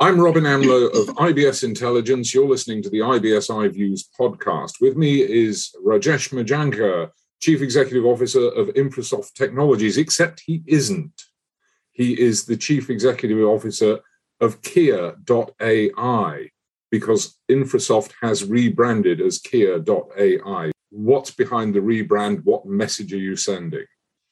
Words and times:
I'm 0.00 0.20
Robin 0.20 0.44
Amlôt 0.44 0.94
of 0.94 1.12
IBS 1.16 1.64
Intelligence. 1.64 2.32
You're 2.32 2.46
listening 2.46 2.84
to 2.84 2.88
the 2.88 3.00
IBS 3.00 3.50
iViews 3.50 4.02
podcast. 4.16 4.74
With 4.80 4.96
me 4.96 5.22
is 5.22 5.74
Rajesh 5.84 6.30
Mirjankar, 6.30 7.10
Chief 7.40 7.60
Executive 7.60 8.06
Officer 8.06 8.46
of 8.46 8.68
Infrasoft 8.68 9.32
Technologies, 9.32 9.98
except 9.98 10.44
he 10.46 10.62
isn't. 10.68 11.24
He 11.90 12.12
is 12.12 12.44
the 12.44 12.56
Chief 12.56 12.90
Executive 12.90 13.40
Officer 13.40 13.98
of 14.40 14.62
Kiya.ai 14.62 16.50
because 16.92 17.36
Infrasoft 17.50 18.12
has 18.22 18.44
rebranded 18.44 19.20
as 19.20 19.40
Kiya.ai. 19.40 20.70
What's 20.90 21.32
behind 21.32 21.74
the 21.74 21.80
rebrand? 21.80 22.44
What 22.44 22.66
message 22.66 23.12
are 23.12 23.16
you 23.16 23.34
sending? 23.34 23.86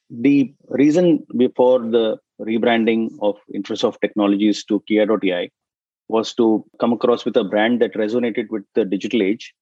The 0.09 0.53
reason 0.69 1.27
before 1.35 1.79
the 1.79 2.19
rebranding 2.41 3.09
of 3.21 3.35
Infrasoft 3.53 3.99
Technologies 4.01 4.63
to 4.65 4.81
Kiya.ai 4.89 5.49
was 6.07 6.33
to 6.35 6.65
come 6.79 6.93
across 6.93 7.25
with 7.25 7.35
a 7.35 7.43
brand 7.43 7.81
that 7.81 7.93
resonated 7.95 8.49
with 8.49 8.63
the 8.75 8.85
digital 8.85 9.21
age. 9.21 9.53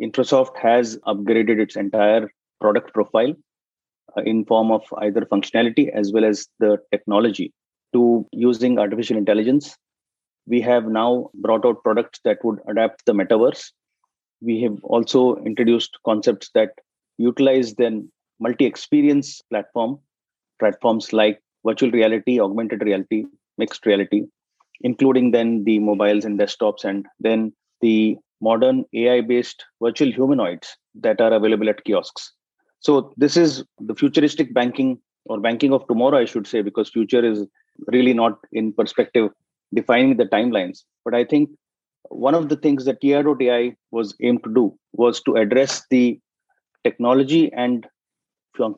Infrasoft 0.00 0.56
has 0.58 0.98
upgraded 1.06 1.60
its 1.60 1.76
entire 1.76 2.30
product 2.60 2.92
profile 2.92 3.34
uh, 4.16 4.22
in 4.22 4.44
form 4.44 4.70
of 4.70 4.82
either 4.98 5.22
functionality 5.22 5.90
as 5.92 6.12
well 6.12 6.24
as 6.24 6.48
the 6.58 6.78
technology 6.90 7.52
to 7.92 8.26
using 8.32 8.78
artificial 8.78 9.16
intelligence. 9.16 9.76
We 10.46 10.60
have 10.62 10.86
now 10.86 11.30
brought 11.34 11.64
out 11.64 11.84
products 11.84 12.20
that 12.24 12.44
would 12.44 12.58
adapt 12.68 13.04
the 13.06 13.12
metaverse. 13.12 13.70
We 14.40 14.60
have 14.62 14.82
also 14.82 15.36
introduced 15.44 15.96
concepts 16.04 16.50
that 16.54 16.70
utilize 17.18 17.74
then 17.74 18.10
multi-experience 18.40 19.40
platform 19.50 20.00
platforms 20.58 21.12
like 21.12 21.40
virtual 21.64 21.90
reality, 21.90 22.40
augmented 22.40 22.82
reality, 22.82 23.24
mixed 23.58 23.86
reality, 23.86 24.24
including 24.80 25.30
then 25.30 25.64
the 25.64 25.78
mobiles 25.78 26.24
and 26.24 26.38
desktops, 26.38 26.84
and 26.84 27.06
then 27.20 27.52
the 27.80 28.16
modern 28.40 28.84
AI-based 28.92 29.64
virtual 29.80 30.10
humanoids 30.10 30.76
that 30.94 31.20
are 31.20 31.32
available 31.32 31.68
at 31.68 31.84
kiosks. 31.84 32.32
So 32.80 33.12
this 33.16 33.36
is 33.36 33.64
the 33.78 33.94
futuristic 33.94 34.52
banking 34.52 34.98
or 35.26 35.38
banking 35.38 35.72
of 35.72 35.86
tomorrow, 35.86 36.18
I 36.18 36.24
should 36.24 36.48
say, 36.48 36.62
because 36.62 36.90
future 36.90 37.24
is 37.24 37.46
really 37.86 38.12
not 38.12 38.38
in 38.50 38.72
perspective 38.72 39.30
defining 39.72 40.16
the 40.16 40.24
timelines. 40.24 40.80
But 41.04 41.14
I 41.14 41.24
think 41.24 41.50
one 42.08 42.34
of 42.34 42.48
the 42.48 42.56
things 42.56 42.84
that 42.84 43.00
Kiya.ai 43.00 43.76
was 43.92 44.16
aimed 44.20 44.42
to 44.42 44.52
do 44.52 44.76
was 44.92 45.22
to 45.22 45.36
address 45.36 45.86
the 45.90 46.18
technology 46.82 47.52
and 47.52 47.86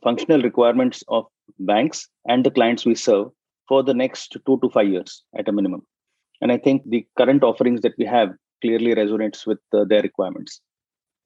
functional 0.02 0.42
requirements 0.42 1.02
of 1.08 1.24
banks 1.58 2.08
and 2.26 2.44
the 2.44 2.50
clients 2.50 2.84
we 2.84 2.94
serve 2.94 3.28
for 3.68 3.82
the 3.82 3.94
next 3.94 4.36
two 4.46 4.58
to 4.60 4.70
five 4.70 4.88
years 4.88 5.22
at 5.38 5.48
a 5.48 5.52
minimum. 5.52 5.82
And 6.40 6.52
I 6.52 6.58
think 6.58 6.82
the 6.86 7.06
current 7.16 7.42
offerings 7.42 7.80
that 7.82 7.94
we 7.98 8.04
have 8.06 8.30
clearly 8.60 8.94
resonates 8.94 9.46
with 9.46 9.58
uh, 9.72 9.84
their 9.84 10.02
requirements. 10.02 10.60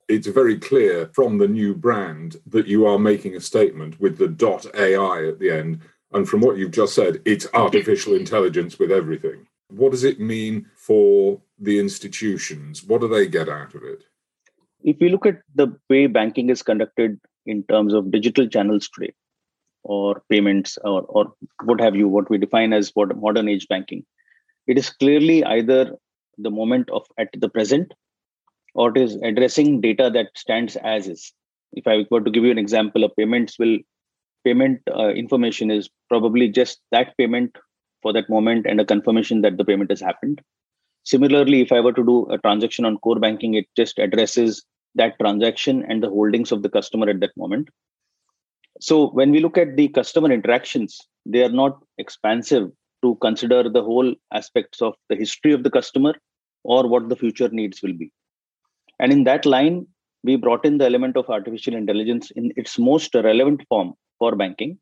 It's 0.08 0.26
very 0.26 0.58
clear 0.58 1.10
from 1.12 1.38
the 1.38 1.48
new 1.48 1.74
brand 1.74 2.36
that 2.46 2.66
you 2.66 2.86
are 2.86 2.98
making 2.98 3.36
a 3.36 3.40
statement 3.40 4.00
with 4.00 4.18
the 4.18 4.28
dot 4.28 4.66
AI 4.74 5.26
at 5.28 5.38
the 5.38 5.50
end. 5.50 5.80
And 6.12 6.26
from 6.26 6.40
what 6.40 6.56
you've 6.56 6.70
just 6.70 6.94
said, 6.94 7.20
it's 7.26 7.46
artificial 7.52 8.14
intelligence 8.14 8.78
with 8.78 8.90
everything. 8.90 9.46
What 9.68 9.92
does 9.92 10.04
it 10.04 10.18
mean 10.18 10.66
for 10.76 11.40
the 11.58 11.78
institutions? 11.78 12.82
What 12.82 13.02
do 13.02 13.08
they 13.08 13.28
get 13.28 13.50
out 13.50 13.74
of 13.74 13.82
it? 13.82 14.04
If 14.82 15.00
you 15.00 15.10
look 15.10 15.26
at 15.26 15.42
the 15.54 15.76
way 15.90 16.06
banking 16.06 16.48
is 16.48 16.62
conducted 16.62 17.20
in 17.44 17.64
terms 17.64 17.92
of 17.92 18.10
digital 18.10 18.48
channels 18.48 18.88
today, 18.88 19.12
or 19.88 20.22
payments 20.30 20.78
or, 20.84 21.02
or 21.02 21.32
what 21.64 21.80
have 21.80 21.96
you, 21.96 22.08
what 22.08 22.30
we 22.30 22.38
define 22.38 22.72
as 22.72 22.90
what 22.94 23.16
modern 23.16 23.48
age 23.48 23.66
banking. 23.68 24.04
It 24.66 24.78
is 24.78 24.90
clearly 24.90 25.42
either 25.44 25.96
the 26.36 26.50
moment 26.50 26.90
of 26.90 27.06
at 27.18 27.28
the 27.32 27.48
present 27.48 27.92
or 28.74 28.90
it 28.90 28.98
is 28.98 29.16
addressing 29.24 29.80
data 29.80 30.10
that 30.12 30.26
stands 30.36 30.76
as 30.76 31.08
is. 31.08 31.32
If 31.72 31.86
I 31.86 32.04
were 32.10 32.20
to 32.20 32.30
give 32.30 32.44
you 32.44 32.50
an 32.50 32.58
example, 32.58 33.04
a 33.04 33.08
payments 33.08 33.58
will 33.58 33.78
payment 34.44 34.80
uh, 34.94 35.08
information 35.08 35.70
is 35.70 35.88
probably 36.08 36.48
just 36.48 36.80
that 36.92 37.16
payment 37.16 37.56
for 38.02 38.12
that 38.12 38.30
moment 38.30 38.66
and 38.66 38.80
a 38.80 38.84
confirmation 38.84 39.42
that 39.42 39.56
the 39.56 39.64
payment 39.64 39.90
has 39.90 40.00
happened. 40.00 40.40
Similarly, 41.04 41.62
if 41.62 41.72
I 41.72 41.80
were 41.80 41.92
to 41.92 42.04
do 42.04 42.26
a 42.30 42.38
transaction 42.38 42.84
on 42.84 42.98
core 42.98 43.18
banking, 43.18 43.54
it 43.54 43.66
just 43.76 43.98
addresses 43.98 44.64
that 44.94 45.18
transaction 45.18 45.84
and 45.88 46.02
the 46.02 46.08
holdings 46.08 46.52
of 46.52 46.62
the 46.62 46.68
customer 46.68 47.08
at 47.08 47.20
that 47.20 47.36
moment. 47.36 47.68
So 48.80 49.10
when 49.10 49.30
we 49.30 49.40
look 49.40 49.58
at 49.58 49.76
the 49.76 49.88
customer 49.88 50.30
interactions, 50.30 51.00
they 51.26 51.42
are 51.42 51.50
not 51.50 51.78
expansive 51.98 52.70
to 53.02 53.16
consider 53.20 53.68
the 53.68 53.82
whole 53.82 54.14
aspects 54.32 54.82
of 54.82 54.94
the 55.08 55.16
history 55.16 55.52
of 55.52 55.62
the 55.62 55.70
customer 55.70 56.14
or 56.64 56.88
what 56.88 57.08
the 57.08 57.16
future 57.16 57.48
needs 57.48 57.82
will 57.82 57.92
be. 57.92 58.12
And 59.00 59.12
in 59.12 59.24
that 59.24 59.46
line, 59.46 59.86
we 60.24 60.36
brought 60.36 60.64
in 60.64 60.78
the 60.78 60.84
element 60.84 61.16
of 61.16 61.28
artificial 61.28 61.74
intelligence 61.74 62.30
in 62.32 62.52
its 62.56 62.78
most 62.78 63.14
relevant 63.14 63.62
form 63.68 63.94
for 64.18 64.34
banking, 64.34 64.78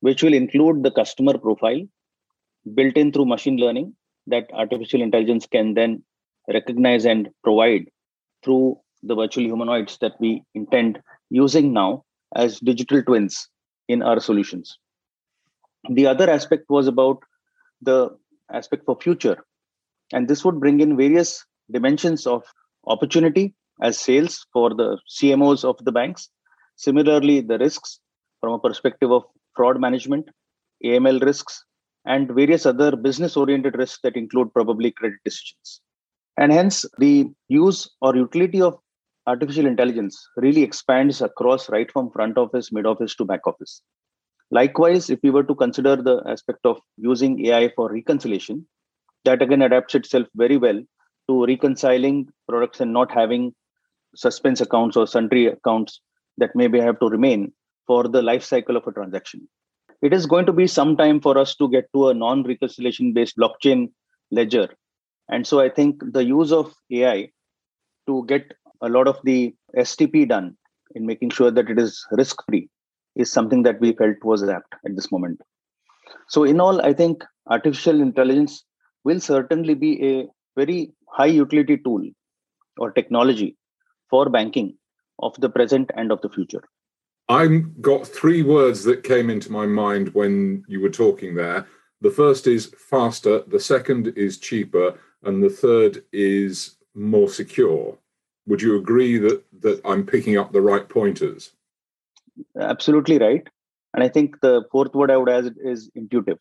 which 0.00 0.22
will 0.22 0.34
include 0.34 0.82
the 0.82 0.90
customer 0.90 1.38
profile 1.38 1.80
built 2.74 2.96
in 2.96 3.12
through 3.12 3.26
machine 3.26 3.56
learning 3.56 3.94
that 4.26 4.48
artificial 4.52 5.02
intelligence 5.02 5.46
can 5.46 5.74
then 5.74 6.02
recognize 6.48 7.04
and 7.04 7.28
provide 7.42 7.88
through 8.42 8.78
the 9.02 9.14
virtual 9.14 9.44
humanoids 9.44 9.98
that 9.98 10.12
we 10.20 10.42
intend 10.54 11.00
using 11.30 11.72
now 11.72 12.03
as 12.34 12.60
digital 12.60 13.02
twins 13.02 13.48
in 13.88 14.02
our 14.02 14.20
solutions. 14.20 14.78
The 15.90 16.06
other 16.06 16.30
aspect 16.30 16.64
was 16.68 16.86
about 16.86 17.18
the 17.82 18.16
aspect 18.52 18.84
for 18.86 18.96
future. 19.00 19.44
And 20.12 20.28
this 20.28 20.44
would 20.44 20.60
bring 20.60 20.80
in 20.80 20.96
various 20.96 21.44
dimensions 21.70 22.26
of 22.26 22.42
opportunity 22.86 23.54
as 23.82 23.98
sales 23.98 24.46
for 24.52 24.70
the 24.70 24.98
CMOs 25.10 25.64
of 25.64 25.76
the 25.84 25.92
banks. 25.92 26.28
Similarly, 26.76 27.40
the 27.40 27.58
risks 27.58 28.00
from 28.40 28.54
a 28.54 28.58
perspective 28.58 29.10
of 29.10 29.24
fraud 29.54 29.80
management, 29.80 30.28
AML 30.84 31.22
risks, 31.22 31.64
and 32.06 32.28
various 32.28 32.66
other 32.66 32.96
business 32.96 33.36
oriented 33.36 33.76
risks 33.76 34.00
that 34.02 34.16
include 34.16 34.52
probably 34.52 34.90
credit 34.90 35.18
decisions. 35.24 35.80
And 36.36 36.52
hence, 36.52 36.84
the 36.98 37.30
use 37.48 37.90
or 38.02 38.14
utility 38.16 38.60
of 38.60 38.78
artificial 39.26 39.66
intelligence 39.66 40.28
really 40.36 40.62
expands 40.62 41.22
across 41.22 41.68
right 41.68 41.90
from 41.90 42.10
front 42.10 42.38
office, 42.38 42.72
mid 42.72 42.86
office 42.86 43.14
to 43.16 43.24
back 43.24 43.46
office. 43.46 43.82
Likewise, 44.50 45.10
if 45.10 45.18
we 45.22 45.30
were 45.30 45.42
to 45.42 45.54
consider 45.54 45.96
the 45.96 46.22
aspect 46.26 46.60
of 46.64 46.78
using 46.96 47.44
AI 47.46 47.70
for 47.74 47.90
reconciliation, 47.90 48.66
that 49.24 49.42
again 49.42 49.62
adapts 49.62 49.94
itself 49.94 50.26
very 50.36 50.56
well 50.56 50.80
to 51.28 51.46
reconciling 51.46 52.28
products 52.48 52.80
and 52.80 52.92
not 52.92 53.10
having 53.10 53.54
suspense 54.14 54.60
accounts 54.60 54.96
or 54.96 55.06
sundry 55.06 55.46
accounts 55.46 56.00
that 56.36 56.54
maybe 56.54 56.78
have 56.78 56.98
to 57.00 57.08
remain 57.08 57.52
for 57.86 58.06
the 58.06 58.22
life 58.22 58.44
cycle 58.44 58.76
of 58.76 58.86
a 58.86 58.92
transaction. 58.92 59.48
It 60.02 60.12
is 60.12 60.26
going 60.26 60.46
to 60.46 60.52
be 60.52 60.66
some 60.66 60.96
time 60.96 61.20
for 61.20 61.38
us 61.38 61.54
to 61.56 61.68
get 61.70 61.86
to 61.94 62.08
a 62.10 62.14
non 62.14 62.42
reconciliation 62.42 63.12
based 63.12 63.38
blockchain 63.38 63.90
ledger. 64.30 64.68
And 65.30 65.46
so 65.46 65.60
I 65.60 65.70
think 65.70 66.02
the 66.12 66.24
use 66.24 66.52
of 66.52 66.74
AI 66.90 67.30
to 68.06 68.24
get 68.26 68.52
a 68.84 68.88
lot 68.88 69.08
of 69.08 69.18
the 69.24 69.54
STP 69.76 70.28
done 70.28 70.56
in 70.94 71.06
making 71.06 71.30
sure 71.30 71.50
that 71.50 71.70
it 71.70 71.78
is 71.78 72.06
risk 72.12 72.36
free 72.46 72.68
is 73.16 73.32
something 73.32 73.62
that 73.62 73.80
we 73.80 73.92
felt 73.92 74.16
was 74.22 74.42
apt 74.42 74.74
at 74.84 74.94
this 74.94 75.10
moment. 75.10 75.40
So, 76.28 76.44
in 76.44 76.60
all, 76.60 76.80
I 76.82 76.92
think 76.92 77.24
artificial 77.48 78.00
intelligence 78.00 78.64
will 79.04 79.20
certainly 79.20 79.74
be 79.74 79.92
a 80.12 80.26
very 80.56 80.92
high 81.08 81.32
utility 81.42 81.78
tool 81.78 82.02
or 82.78 82.90
technology 82.90 83.56
for 84.10 84.28
banking 84.28 84.76
of 85.20 85.34
the 85.40 85.48
present 85.48 85.90
and 85.96 86.12
of 86.12 86.20
the 86.20 86.28
future. 86.28 86.62
I've 87.28 87.80
got 87.80 88.06
three 88.06 88.42
words 88.42 88.84
that 88.84 89.02
came 89.02 89.30
into 89.30 89.50
my 89.50 89.66
mind 89.66 90.08
when 90.14 90.64
you 90.68 90.80
were 90.80 90.90
talking 90.90 91.34
there. 91.34 91.66
The 92.00 92.10
first 92.10 92.46
is 92.46 92.74
faster, 92.90 93.42
the 93.46 93.60
second 93.60 94.08
is 94.08 94.38
cheaper, 94.38 94.98
and 95.22 95.42
the 95.42 95.48
third 95.48 96.04
is 96.12 96.76
more 96.94 97.28
secure. 97.28 97.96
Would 98.46 98.62
you 98.62 98.76
agree 98.76 99.18
that 99.18 99.42
that 99.60 99.80
I'm 99.84 100.04
picking 100.04 100.36
up 100.36 100.52
the 100.52 100.60
right 100.60 100.88
pointers? 100.88 101.52
Absolutely 102.58 103.18
right. 103.18 103.46
And 103.94 104.02
I 104.02 104.08
think 104.08 104.40
the 104.40 104.64
fourth 104.72 104.94
word 104.94 105.10
I 105.10 105.16
would 105.16 105.28
add 105.28 105.54
is 105.62 105.90
intuitive. 105.94 106.38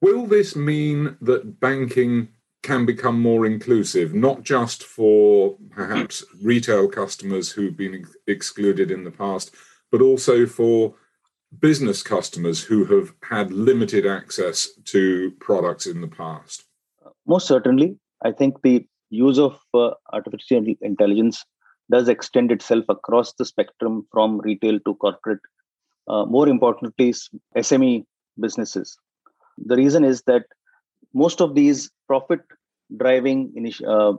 Will 0.00 0.26
this 0.26 0.54
mean 0.54 1.16
that 1.20 1.58
banking 1.58 2.28
can 2.62 2.86
become 2.86 3.20
more 3.20 3.46
inclusive, 3.46 4.14
not 4.14 4.42
just 4.42 4.82
for 4.82 5.56
perhaps 5.70 6.24
retail 6.42 6.88
customers 6.88 7.52
who've 7.52 7.76
been 7.76 7.94
ex- 7.94 8.16
excluded 8.26 8.90
in 8.90 9.04
the 9.04 9.10
past, 9.10 9.54
but 9.90 10.00
also 10.00 10.46
for 10.46 10.94
business 11.60 12.02
customers 12.02 12.64
who 12.64 12.84
have 12.84 13.14
had 13.22 13.52
limited 13.52 14.06
access 14.06 14.68
to 14.84 15.30
products 15.38 15.86
in 15.86 16.00
the 16.00 16.08
past? 16.08 16.64
Most 17.26 17.46
certainly. 17.46 17.98
I 18.24 18.32
think 18.32 18.62
the 18.62 18.86
use 19.10 19.38
of 19.38 19.58
uh, 19.74 19.90
artificial 20.12 20.64
intelligence 20.80 21.44
does 21.90 22.08
extend 22.08 22.50
itself 22.50 22.84
across 22.88 23.32
the 23.34 23.44
spectrum 23.44 24.06
from 24.10 24.38
retail 24.40 24.78
to 24.80 24.94
corporate. 24.96 25.40
Uh, 26.08 26.24
more 26.24 26.48
importantly, 26.48 27.14
SME 27.56 28.04
businesses. 28.40 28.96
The 29.58 29.76
reason 29.76 30.04
is 30.04 30.22
that 30.22 30.44
most 31.14 31.40
of 31.40 31.54
these 31.54 31.90
profit 32.06 32.40
driving 32.96 33.52
uh, 33.86 34.12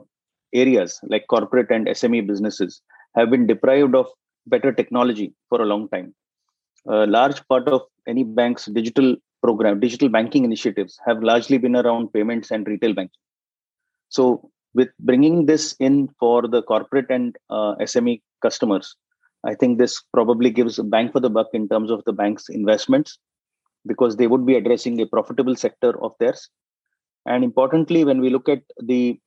areas 0.52 0.98
like 1.04 1.26
corporate 1.28 1.70
and 1.70 1.86
SME 1.86 2.26
businesses 2.26 2.80
have 3.14 3.30
been 3.30 3.46
deprived 3.46 3.94
of 3.94 4.06
better 4.46 4.72
technology 4.72 5.34
for 5.48 5.60
a 5.60 5.66
long 5.66 5.88
time. 5.88 6.14
A 6.86 7.06
large 7.06 7.46
part 7.48 7.68
of 7.68 7.82
any 8.06 8.24
bank's 8.24 8.66
digital 8.66 9.16
program, 9.42 9.80
digital 9.80 10.08
banking 10.08 10.44
initiatives 10.44 10.98
have 11.06 11.22
largely 11.22 11.58
been 11.58 11.76
around 11.76 12.12
payments 12.12 12.50
and 12.50 12.66
retail 12.66 12.94
banking. 12.94 13.20
So, 14.08 14.50
with 14.78 14.90
bringing 15.10 15.46
this 15.50 15.64
in 15.86 15.94
for 16.20 16.38
the 16.54 16.62
corporate 16.62 17.10
and 17.10 17.36
uh, 17.50 17.74
SME 17.92 18.20
customers, 18.42 18.94
I 19.44 19.54
think 19.54 19.78
this 19.78 20.02
probably 20.12 20.50
gives 20.50 20.78
a 20.78 20.84
bang 20.84 21.10
for 21.10 21.20
the 21.20 21.30
buck 21.30 21.48
in 21.52 21.68
terms 21.68 21.90
of 21.90 22.04
the 22.04 22.12
bank's 22.12 22.48
investments 22.48 23.18
because 23.86 24.16
they 24.16 24.28
would 24.32 24.44
be 24.46 24.56
addressing 24.56 25.00
a 25.00 25.06
profitable 25.06 25.56
sector 25.56 25.92
of 26.04 26.12
theirs. 26.20 26.48
And 27.26 27.42
importantly, 27.44 28.04
when 28.04 28.20
we 28.20 28.30
look 28.30 28.48
at 28.48 28.62
the 28.92 29.18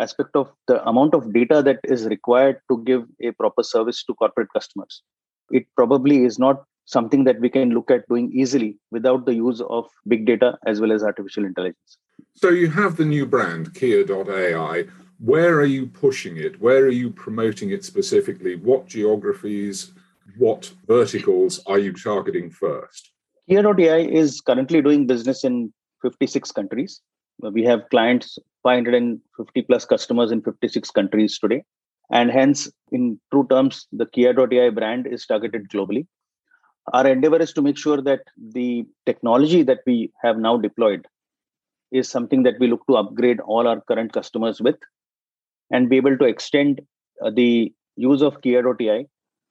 aspect 0.00 0.34
of 0.34 0.50
the 0.68 0.86
amount 0.88 1.14
of 1.14 1.32
data 1.32 1.62
that 1.62 1.80
is 1.84 2.06
required 2.06 2.60
to 2.70 2.82
give 2.84 3.04
a 3.22 3.32
proper 3.32 3.62
service 3.62 4.04
to 4.04 4.14
corporate 4.14 4.48
customers, 4.54 5.02
it 5.50 5.66
probably 5.76 6.24
is 6.24 6.38
not 6.38 6.64
something 6.84 7.24
that 7.24 7.40
we 7.40 7.48
can 7.48 7.70
look 7.70 7.90
at 7.90 8.08
doing 8.08 8.30
easily 8.32 8.78
without 8.90 9.26
the 9.26 9.34
use 9.34 9.60
of 9.68 9.86
big 10.06 10.26
data 10.26 10.58
as 10.66 10.80
well 10.80 10.92
as 10.92 11.02
artificial 11.02 11.44
intelligence. 11.44 11.98
So 12.34 12.50
you 12.50 12.70
have 12.70 12.96
the 12.96 13.04
new 13.04 13.26
brand, 13.26 13.74
Kiya.ai. 13.74 14.84
Where 15.18 15.54
are 15.58 15.64
you 15.64 15.86
pushing 15.86 16.36
it? 16.36 16.60
Where 16.60 16.84
are 16.84 16.88
you 16.88 17.10
promoting 17.10 17.70
it 17.70 17.84
specifically? 17.84 18.56
What 18.56 18.86
geographies, 18.86 19.92
what 20.36 20.70
verticals 20.86 21.60
are 21.66 21.78
you 21.78 21.92
targeting 21.92 22.50
first? 22.50 23.10
Kiya.ai 23.48 23.98
is 23.98 24.40
currently 24.40 24.82
doing 24.82 25.06
business 25.06 25.44
in 25.44 25.72
56 26.02 26.50
countries. 26.52 27.00
We 27.40 27.62
have 27.64 27.88
clients, 27.90 28.38
550 28.62 29.62
plus 29.62 29.84
customers 29.84 30.30
in 30.30 30.42
56 30.42 30.90
countries 30.90 31.38
today. 31.38 31.64
And 32.10 32.30
hence, 32.30 32.70
in 32.92 33.18
true 33.32 33.46
terms, 33.50 33.86
the 33.92 34.06
Kiya.ai 34.06 34.70
brand 34.70 35.06
is 35.06 35.24
targeted 35.26 35.68
globally 35.70 36.06
our 36.92 37.06
endeavor 37.06 37.40
is 37.40 37.52
to 37.54 37.62
make 37.62 37.78
sure 37.78 38.00
that 38.02 38.20
the 38.52 38.86
technology 39.06 39.62
that 39.62 39.80
we 39.86 40.12
have 40.22 40.38
now 40.38 40.56
deployed 40.56 41.06
is 41.92 42.08
something 42.08 42.42
that 42.42 42.58
we 42.58 42.68
look 42.68 42.86
to 42.86 42.96
upgrade 42.96 43.40
all 43.40 43.66
our 43.66 43.80
current 43.82 44.12
customers 44.12 44.60
with 44.60 44.76
and 45.70 45.88
be 45.88 45.96
able 45.96 46.16
to 46.18 46.24
extend 46.24 46.80
uh, 47.24 47.30
the 47.30 47.72
use 47.96 48.22
of 48.22 48.40
Kiya.ai 48.42 49.06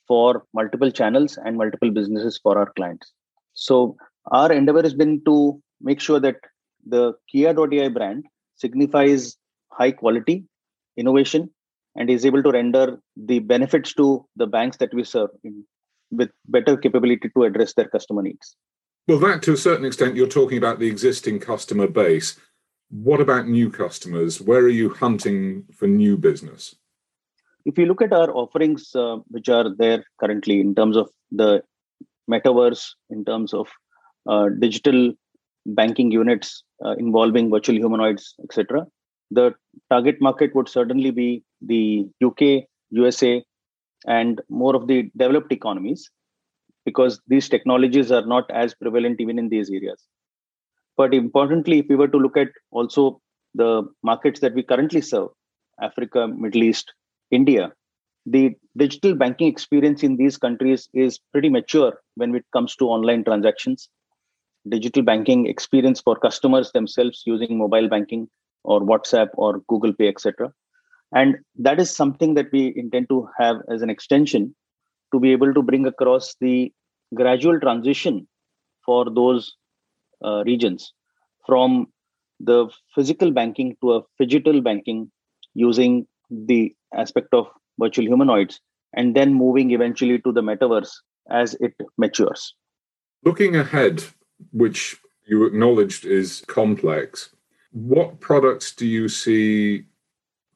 for 0.08 0.44
multiple 0.54 0.92
channels 0.92 1.38
and 1.44 1.58
multiple 1.58 1.90
businesses 1.90 2.40
for 2.42 2.58
our 2.58 2.72
clients. 2.74 3.12
So 3.54 3.96
our 4.32 4.52
endeavor 4.52 4.82
has 4.84 4.94
been 4.94 5.24
to 5.26 5.62
make 5.82 6.00
sure 6.00 6.20
that 6.20 6.36
the 6.86 7.14
Kiya.ai 7.34 7.90
brand 7.90 8.26
signifies 8.56 9.38
high 9.72 9.92
quality, 9.92 10.44
innovation, 10.98 11.50
and 11.96 12.10
is 12.10 12.26
able 12.26 12.44
to 12.44 12.52
render 12.52 13.00
the 13.16 13.40
benefits 13.40 13.94
to 13.94 14.26
the 14.36 14.48
banks 14.48 14.78
that 14.78 14.94
we 14.94 15.04
serve 15.04 15.30
in 15.44 15.66
with 16.15 16.30
better 16.48 16.77
capability 16.77 17.30
to 17.36 17.44
address 17.44 17.74
their 17.74 17.88
customer 17.88 18.21
needs. 18.21 18.56
Well, 19.07 19.19
that 19.19 19.42
to 19.44 19.54
a 19.54 19.57
certain 19.57 19.86
extent, 19.86 20.15
you're 20.15 20.27
talking 20.27 20.57
about 20.57 20.80
the 20.80 20.88
existing 20.88 21.39
customer 21.39 21.88
base. 21.88 22.39
What 22.89 23.19
about 23.19 23.48
new 23.48 23.69
customers? 23.69 24.39
Where 24.39 24.62
are 24.62 24.69
you 24.69 24.89
hunting 24.89 25.65
for 25.74 25.88
new 25.88 26.18
business? 26.18 26.75
If 27.65 27.77
you 27.77 27.86
look 27.86 28.01
at 28.01 28.13
our 28.13 28.31
offerings, 28.31 28.95
uh, 28.95 29.18
which 29.27 29.50
are 29.50 29.74
there 29.75 30.04
currently 30.19 30.60
in 30.62 30.75
terms 30.75 30.95
of 30.95 31.10
the 31.31 31.63
metaverse, 32.30 32.89
in 33.10 33.25
terms 33.25 33.54
of 33.54 33.68
uh, 34.30 34.50
digital 34.60 35.13
banking 35.65 36.12
units 36.12 36.63
uh, 36.86 36.95
involving 36.98 37.50
virtual 37.50 37.75
humanoids, 37.75 38.36
etc., 38.44 38.86
the 39.31 39.54
target 39.89 40.21
market 40.21 40.54
would 40.56 40.69
certainly 40.69 41.12
be 41.12 41.44
the 41.62 42.07
UK, 42.24 42.65
USA, 42.92 43.44
and 44.08 44.42
more 44.50 44.76
of 44.76 44.88
the 44.88 45.10
developed 45.18 45.52
economies 45.52 46.10
because 46.86 47.20
these 47.28 47.48
technologies 47.50 48.12
are 48.12 48.26
not 48.26 48.50
as 48.52 48.74
prevalent 48.74 49.22
even 49.22 49.40
in 49.40 49.50
these 49.50 49.70
areas. 49.70 50.06
But 50.98 51.14
importantly 51.14 51.80
if 51.80 51.86
we 51.90 51.96
were 51.96 52.10
to 52.10 52.18
look 52.18 52.38
at 52.38 52.50
also 52.72 53.22
the 53.56 53.84
markets 54.04 54.40
that 54.42 54.54
we 54.54 54.64
currently 54.64 55.02
serve 55.02 55.30
africa 55.80 56.28
middle 56.28 56.64
east 56.64 56.94
india 57.32 57.72
the 58.26 58.56
digital 58.78 59.16
banking 59.16 59.48
experience 59.48 60.04
in 60.04 60.16
these 60.18 60.38
countries 60.38 60.88
is 60.94 61.20
pretty 61.32 61.50
mature 61.50 61.94
when 62.16 62.34
it 62.36 62.46
comes 62.54 62.76
to 62.78 62.86
online 62.86 63.24
transactions. 63.24 63.90
Digital 64.70 65.04
banking 65.04 65.46
experience 65.48 66.00
for 66.00 66.16
customers 66.16 66.72
themselves 66.72 67.24
using 67.26 67.58
mobile 67.58 67.90
banking 67.90 68.30
or 68.64 68.80
whatsapp 68.80 69.28
or 69.34 69.62
google 69.68 69.92
pay 69.92 70.08
etc 70.08 70.50
and 71.13 71.38
that 71.56 71.80
is 71.80 71.95
something 71.95 72.33
that 72.33 72.51
we 72.51 72.74
intend 72.75 73.07
to 73.10 73.27
have 73.39 73.57
as 73.71 73.81
an 73.81 73.89
extension 73.89 74.56
to 75.13 75.19
be 75.19 75.31
able 75.31 75.54
to 75.54 75.62
bring 75.62 75.86
across 75.86 76.36
the 76.42 76.71
gradual 77.13 77.60
transition 77.60 78.27
for 78.86 79.06
those 79.10 79.56
uh, 80.25 80.44
regions 80.45 80.94
from 81.45 81.88
the 82.39 82.68
physical 82.95 83.31
banking 83.31 83.77
to 83.81 83.95
a 83.95 84.01
digital 84.19 84.62
banking 84.62 85.12
using 85.54 86.07
the 86.30 86.74
aspect 86.95 87.33
of 87.33 87.48
virtual 87.80 88.06
humanoids 88.06 88.60
and 88.95 89.15
then 89.15 89.33
moving 89.33 89.71
eventually 89.71 90.19
to 90.19 90.31
the 90.31 90.42
metaverse 90.42 90.92
as 91.30 91.56
it 91.56 91.74
matures. 91.98 92.56
Looking 93.24 93.56
ahead, 93.56 94.04
which 94.51 94.98
you 95.25 95.45
acknowledged 95.45 96.06
is 96.06 96.44
complex, 96.48 97.30
what 97.71 98.19
products 98.19 98.74
do 98.75 98.86
you 98.86 99.07
see 99.07 99.86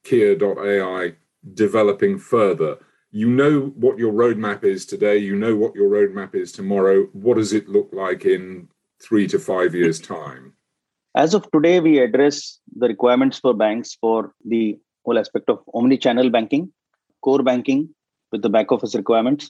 Kiya.ai 0.07 1.15
developing 1.53 2.17
further? 2.17 2.77
You 3.11 3.29
know 3.29 3.73
what 3.75 3.97
your 3.97 4.13
roadmap 4.13 4.63
is 4.63 4.85
today, 4.85 5.17
you 5.17 5.35
know 5.35 5.55
what 5.55 5.75
your 5.75 5.89
roadmap 5.89 6.35
is 6.35 6.51
tomorrow. 6.51 7.03
What 7.13 7.37
does 7.37 7.53
it 7.53 7.67
look 7.67 7.89
like 7.91 8.25
in 8.25 8.67
three 9.01 9.27
to 9.27 9.39
five 9.39 9.73
years' 9.73 9.99
time? 9.99 10.53
As 11.15 11.33
of 11.33 11.49
today, 11.51 11.79
we 11.79 11.99
address 11.99 12.59
the 12.75 12.87
requirements 12.87 13.39
for 13.39 13.53
banks 13.53 13.97
for 13.99 14.33
the 14.45 14.79
whole 15.03 15.17
aspect 15.17 15.49
of 15.49 15.59
omni 15.73 15.97
channel 15.97 16.29
banking, 16.29 16.71
core 17.21 17.43
banking 17.43 17.89
with 18.31 18.41
the 18.41 18.49
back 18.49 18.71
office 18.71 18.93
requirements, 18.93 19.49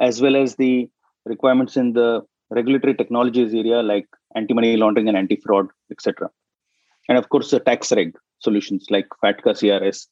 as 0.00 0.20
well 0.20 0.36
as 0.36 0.56
the 0.56 0.88
requirements 1.24 1.76
in 1.76 1.92
the 1.92 2.22
regulatory 2.50 2.94
technologies 2.94 3.54
area 3.54 3.82
like 3.82 4.06
anti 4.34 4.54
money 4.54 4.76
laundering 4.76 5.08
and 5.08 5.16
anti 5.16 5.36
fraud, 5.36 5.68
etc. 5.90 6.30
And 7.08 7.16
of 7.16 7.28
course, 7.28 7.50
the 7.50 7.60
tax 7.60 7.92
reg 7.92 8.14
solutions 8.40 8.86
like 8.90 9.06
FATCA 9.22 9.54
CRS 9.60 10.06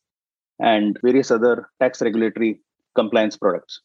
and 0.59 0.99
various 1.03 1.31
other 1.31 1.69
tax 1.81 2.01
regulatory 2.01 2.61
compliance 2.95 3.37
products. 3.37 3.81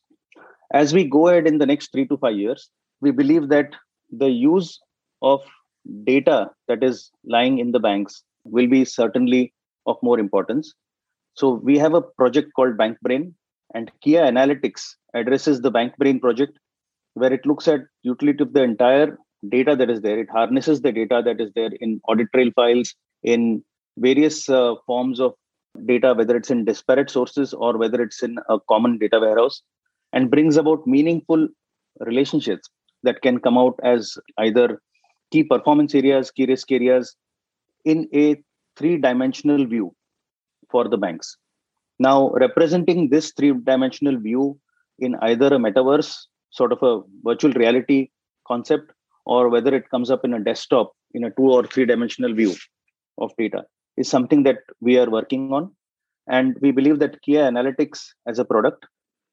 As 0.73 0.93
we 0.93 1.03
go 1.03 1.27
ahead 1.27 1.47
in 1.47 1.57
the 1.57 1.65
next 1.65 1.91
three 1.91 2.07
to 2.07 2.17
five 2.17 2.35
years, 2.35 2.69
we 3.01 3.11
believe 3.11 3.49
that 3.49 3.75
the 4.09 4.29
use 4.29 4.79
of 5.21 5.41
data 6.05 6.49
that 6.67 6.83
is 6.83 7.11
lying 7.25 7.59
in 7.59 7.71
the 7.71 7.79
banks 7.79 8.23
will 8.43 8.67
be 8.67 8.85
certainly 8.85 9.53
of 9.85 9.97
more 10.01 10.19
importance. 10.19 10.73
So 11.33 11.53
we 11.53 11.77
have 11.77 11.93
a 11.93 12.01
project 12.01 12.51
called 12.55 12.77
Bank 12.77 12.97
Brain, 13.01 13.35
and 13.73 13.91
Kiya 14.05 14.23
Analytics 14.23 14.95
addresses 15.13 15.61
the 15.61 15.71
Bank 15.71 15.95
Brain 15.97 16.19
project, 16.19 16.57
where 17.13 17.33
it 17.33 17.45
looks 17.45 17.67
at 17.67 17.81
utility 18.03 18.43
of 18.43 18.53
the 18.53 18.63
entire 18.63 19.17
data 19.49 19.75
that 19.75 19.89
is 19.89 20.01
there. 20.01 20.19
It 20.19 20.29
harnesses 20.29 20.81
the 20.81 20.91
data 20.91 21.21
that 21.25 21.41
is 21.41 21.51
there 21.55 21.71
in 21.79 21.99
audit 22.07 22.27
trail 22.33 22.51
files, 22.55 22.93
in 23.23 23.63
various 23.97 24.49
uh, 24.49 24.75
forms 24.85 25.19
of 25.19 25.33
data, 25.85 26.13
whether 26.13 26.35
it's 26.35 26.51
in 26.51 26.65
disparate 26.65 27.09
sources 27.09 27.53
or 27.53 27.77
whether 27.77 28.01
it's 28.01 28.23
in 28.23 28.37
a 28.49 28.59
common 28.67 28.97
data 28.97 29.19
warehouse, 29.19 29.61
and 30.13 30.31
brings 30.31 30.57
about 30.57 30.85
meaningful 30.85 31.47
relationships 31.99 32.69
that 33.03 33.21
can 33.21 33.39
come 33.39 33.57
out 33.57 33.79
as 33.83 34.17
either 34.37 34.81
key 35.31 35.43
performance 35.43 35.95
areas, 35.95 36.31
key 36.31 36.45
risk 36.45 36.71
areas 36.71 37.15
in 37.85 38.07
a 38.13 38.41
three 38.75 38.97
dimensional 38.97 39.65
view 39.65 39.95
for 40.69 40.87
the 40.87 40.97
banks. 40.97 41.37
Now, 41.99 42.31
representing 42.31 43.09
this 43.09 43.31
three 43.31 43.53
dimensional 43.53 44.19
view 44.19 44.59
in 44.99 45.15
either 45.21 45.47
a 45.47 45.57
metaverse, 45.57 46.15
sort 46.49 46.71
of 46.71 46.79
a 46.83 47.01
virtual 47.23 47.53
reality 47.53 48.09
concept, 48.47 48.91
or 49.25 49.49
whether 49.49 49.73
it 49.73 49.89
comes 49.89 50.09
up 50.09 50.25
in 50.25 50.33
a 50.33 50.43
desktop 50.43 50.93
in 51.13 51.23
a 51.23 51.31
two 51.31 51.43
or 51.43 51.65
three 51.65 51.85
dimensional 51.85 52.33
view 52.33 52.53
of 53.17 53.31
data 53.37 53.63
is 53.97 54.09
something 54.09 54.43
that 54.43 54.59
we 54.79 54.97
are 54.97 55.09
working 55.09 55.51
on. 55.53 55.71
And 56.27 56.55
we 56.61 56.71
believe 56.71 56.99
that 56.99 57.21
Kiya 57.27 57.51
Analytics 57.51 57.99
as 58.27 58.39
a 58.39 58.45
product, 58.45 58.85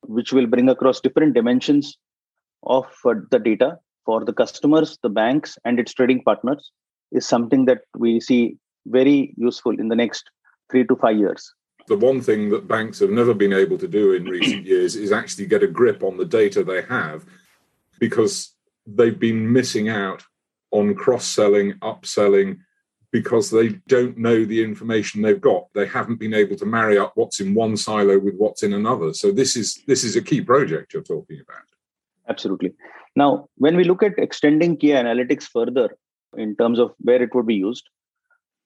which 0.02 0.32
will 0.32 0.46
bring 0.46 0.68
across 0.68 1.00
different 1.00 1.34
dimensions 1.34 1.96
of 2.64 2.86
uh, 3.04 3.14
the 3.30 3.38
data 3.38 3.78
for 4.04 4.24
the 4.24 4.32
customers, 4.32 4.98
the 5.02 5.08
banks, 5.08 5.58
and 5.64 5.78
its 5.78 5.92
trading 5.92 6.22
partners, 6.22 6.70
is 7.12 7.26
something 7.26 7.66
that 7.66 7.82
we 7.96 8.20
see 8.20 8.56
very 8.86 9.34
useful 9.36 9.78
in 9.78 9.88
the 9.88 9.96
next 9.96 10.30
three 10.70 10.86
to 10.86 10.96
five 10.96 11.16
years. 11.16 11.52
The 11.86 11.96
one 11.96 12.20
thing 12.20 12.50
that 12.50 12.68
banks 12.68 12.98
have 12.98 13.10
never 13.10 13.34
been 13.34 13.52
able 13.52 13.78
to 13.78 13.88
do 13.88 14.12
in 14.12 14.24
recent 14.24 14.66
years 14.72 14.96
is 14.96 15.12
actually 15.12 15.46
get 15.46 15.62
a 15.62 15.66
grip 15.66 16.02
on 16.02 16.16
the 16.16 16.24
data 16.24 16.62
they 16.62 16.82
have 16.82 17.24
because 17.98 18.54
they've 18.86 19.18
been 19.18 19.52
missing 19.52 19.88
out 19.88 20.22
on 20.70 20.94
cross 20.94 21.26
selling, 21.26 21.72
upselling, 21.80 22.58
because 23.12 23.50
they 23.50 23.68
don't 23.86 24.18
know 24.18 24.44
the 24.44 24.62
information 24.62 25.22
they've 25.22 25.40
got. 25.40 25.66
They 25.74 25.86
haven't 25.86 26.20
been 26.20 26.34
able 26.34 26.56
to 26.56 26.66
marry 26.66 26.98
up 26.98 27.12
what's 27.14 27.40
in 27.40 27.54
one 27.54 27.76
silo 27.76 28.18
with 28.18 28.34
what's 28.36 28.62
in 28.62 28.74
another. 28.74 29.14
So 29.14 29.32
this 29.32 29.56
is 29.56 29.82
this 29.86 30.04
is 30.04 30.16
a 30.16 30.22
key 30.22 30.40
project 30.40 30.92
you're 30.92 31.02
talking 31.02 31.40
about. 31.40 31.62
Absolutely. 32.28 32.74
Now, 33.16 33.48
when 33.56 33.76
we 33.76 33.84
look 33.84 34.02
at 34.02 34.18
extending 34.18 34.76
Kiya 34.76 35.02
Analytics 35.02 35.44
further 35.44 35.96
in 36.36 36.54
terms 36.56 36.78
of 36.78 36.92
where 36.98 37.22
it 37.22 37.34
would 37.34 37.46
be 37.46 37.54
used, 37.54 37.88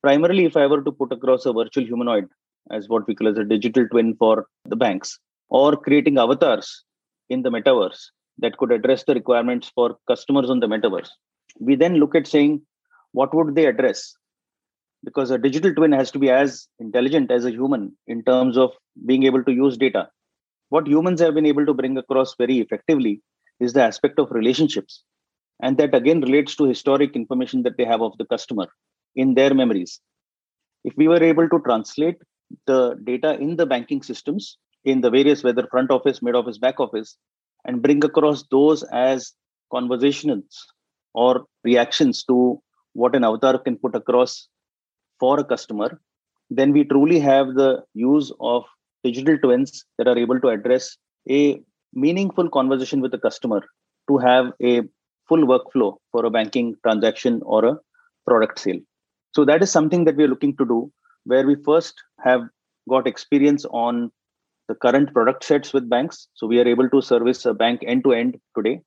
primarily 0.03 0.45
if 0.45 0.57
I 0.57 0.67
were 0.67 0.83
to 0.83 0.91
put 0.91 1.13
across 1.13 1.47
a 1.47 1.53
virtual 1.53 1.85
humanoid 1.85 2.29
as 2.71 2.89
what 2.89 3.07
we 3.07 3.15
call 3.15 3.29
as 3.29 3.39
a 3.39 3.45
digital 3.45 3.89
twin 3.89 4.15
for 4.17 4.47
the 4.65 4.77
banks, 4.77 5.19
or 5.49 5.77
creating 5.77 6.19
avatars 6.19 6.85
in 7.29 7.43
the 7.43 7.51
metaverse 7.51 8.07
that 8.39 8.57
could 8.57 8.73
address 8.73 9.05
the 9.05 9.15
requirements 9.15 9.71
for 9.75 9.97
customers 10.09 10.51
on 10.51 10.61
the 10.61 10.67
metaverse. 10.67 11.11
We 11.61 11.77
then 11.77 11.97
look 11.97 12.15
at 12.15 12.27
saying, 12.27 12.63
what 13.13 13.35
would 13.35 13.55
they 13.55 13.67
address? 13.67 14.15
Because 15.05 15.31
a 15.31 15.39
digital 15.39 15.75
twin 15.75 15.93
has 15.93 16.11
to 16.13 16.19
be 16.19 16.31
as 16.31 16.69
intelligent 16.79 17.31
as 17.31 17.45
a 17.45 17.51
human 17.51 17.97
in 18.07 18.23
terms 18.23 18.57
of 18.57 18.71
being 19.05 19.25
able 19.25 19.43
to 19.45 19.53
use 19.53 19.77
data. 19.77 20.09
What 20.69 20.87
humans 20.87 21.21
have 21.21 21.35
been 21.35 21.47
able 21.47 21.67
to 21.67 21.75
bring 21.75 21.99
across 21.99 22.35
very 22.37 22.61
effectively 22.61 23.21
is 23.61 23.73
the 23.73 23.83
aspect 23.83 24.19
of 24.19 24.31
relationships. 24.31 25.03
And 25.61 25.77
that 25.79 25.95
again 25.95 26.21
relates 26.21 26.57
to 26.57 26.65
historic 26.65 27.15
information 27.15 27.63
that 27.65 27.77
they 27.77 27.85
have 27.85 28.03
of 28.03 28.17
the 28.19 28.25
customer 28.25 28.69
in 29.15 29.35
their 29.35 29.55
memories. 29.55 30.01
If 30.85 30.95
we 30.97 31.09
were 31.09 31.23
able 31.23 31.49
to 31.49 31.61
translate 31.61 32.17
the 32.67 32.95
data 33.05 33.39
in 33.39 33.57
the 33.57 33.67
banking 33.67 34.03
systems 34.03 34.59
in 34.85 35.01
the 35.01 35.11
various 35.11 35.43
whether 35.45 35.67
front 35.69 35.91
office 35.91 36.23
mid 36.23 36.35
office 36.35 36.59
back 36.59 36.81
office 36.81 37.17
and 37.65 37.83
bring 37.83 38.05
across 38.05 38.45
those 38.51 38.83
as 38.85 39.33
conversations 39.71 40.67
or 41.15 41.47
reactions 41.65 42.25
to 42.25 42.61
what 42.95 43.15
an 43.15 43.25
avatar 43.25 43.59
can 43.59 43.77
put 43.77 43.95
across 43.95 44.49
for 45.23 45.35
a 45.41 45.49
customer 45.53 45.89
then 46.59 46.73
we 46.77 46.85
truly 46.93 47.19
have 47.31 47.55
the 47.61 47.71
use 47.95 48.31
of 48.53 48.65
digital 49.09 49.39
twins 49.45 49.85
that 49.99 50.09
are 50.13 50.19
able 50.25 50.41
to 50.45 50.49
address 50.57 50.97
a 51.41 51.43
meaningful 52.05 52.49
conversation 52.59 53.01
with 53.05 53.13
the 53.15 53.23
customer 53.27 53.61
to 54.09 54.19
have 54.29 54.53
a 54.73 54.75
full 55.29 55.45
workflow 55.53 55.91
for 56.13 56.25
a 56.27 56.35
banking 56.39 56.75
transaction 56.85 57.41
or 57.45 57.61
a 57.71 57.77
product 58.27 58.59
sale 58.65 58.83
so 59.37 59.45
that 59.51 59.63
is 59.63 59.71
something 59.71 60.05
that 60.05 60.17
we 60.17 60.25
are 60.25 60.35
looking 60.35 60.57
to 60.57 60.67
do 60.75 60.81
where 61.25 61.47
we 61.47 61.57
first 61.71 61.95
have 62.25 62.43
got 62.89 63.07
experience 63.07 63.65
on 63.71 64.11
the 64.69 64.75
current 64.75 65.13
product 65.13 65.45
sets 65.45 65.73
with 65.73 65.89
banks. 65.89 66.29
So 66.35 66.47
we 66.47 66.61
are 66.61 66.69
able 66.69 66.89
to 66.91 67.01
service 67.01 67.45
a 67.47 67.55
bank 67.55 67.83
end 67.87 68.05
to 68.05 68.13
end 68.13 68.39
today 68.57 68.81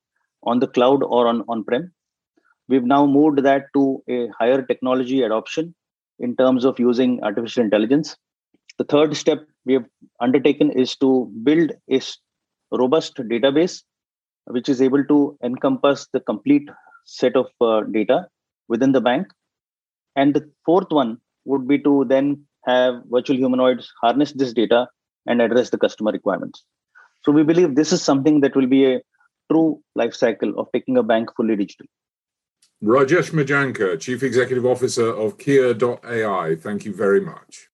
on 0.44 0.60
the 0.60 0.68
cloud 0.68 1.04
or 1.04 1.28
on 1.28 1.44
on 1.48 1.64
prem. 1.64 1.92
We've 2.68 2.84
now 2.84 3.06
moved 3.06 3.44
that 3.44 3.66
to 3.76 4.04
a 4.10 4.28
higher 4.40 4.62
technology 4.62 5.22
adoption 5.24 5.76
in 6.20 6.36
terms 6.36 6.66
of 6.66 6.80
using 6.80 7.22
artificial 7.24 7.64
intelligence. 7.64 8.16
The 8.78 8.84
third 8.84 9.16
step 9.16 9.46
we 9.66 9.74
have 9.74 9.86
undertaken 10.20 10.72
is 10.72 10.96
to 10.98 11.32
build 11.44 11.72
a 11.90 12.02
robust 12.72 13.16
database 13.16 13.84
which 14.48 14.70
is 14.70 14.82
able 14.82 15.04
to 15.06 15.38
encompass 15.44 16.08
the 16.14 16.20
complete 16.20 16.70
set 17.06 17.36
of 17.36 17.48
uh, 17.62 17.82
data 17.82 18.28
within 18.68 18.92
the 18.92 19.02
bank. 19.02 19.28
And 20.16 20.34
the 20.34 20.50
fourth 20.66 20.92
one 20.92 21.18
would 21.46 21.68
be 21.68 21.80
to 21.80 22.06
then 22.06 22.46
have 22.66 23.02
virtual 23.10 23.38
humanoids 23.38 23.92
harness 24.02 24.34
this 24.34 24.54
data 24.54 24.88
and 25.26 25.42
address 25.42 25.70
the 25.70 25.78
customer 25.78 26.12
requirements. 26.12 26.64
So 27.24 27.32
we 27.32 27.44
believe 27.44 27.76
this 27.76 27.92
is 27.92 28.02
something 28.02 28.42
that 28.42 28.56
will 28.56 28.68
be 28.68 28.86
a 28.86 29.02
true 29.52 29.82
life 29.96 30.14
cycle 30.14 30.58
of 30.60 30.68
taking 30.74 30.98
a 30.98 31.04
bank 31.04 31.30
fully 31.36 31.56
digital. 31.56 31.88
Rajesh 32.84 33.32
Mirjankar, 33.32 34.00
Chief 34.00 34.22
Executive 34.22 34.66
Officer 34.66 35.08
of 35.08 35.38
Kiya.ai, 35.38 36.56
thank 36.56 36.86
you 36.86 36.94
very 36.94 37.22
much. 37.22 37.70